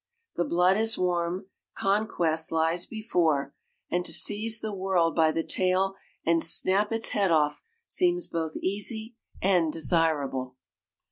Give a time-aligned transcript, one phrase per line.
[0.35, 1.45] The blood is warm,
[1.75, 3.53] conquest lies before,
[3.91, 5.93] and to seize the world by the tail
[6.25, 10.57] and snap its head off seems both easy and desirable.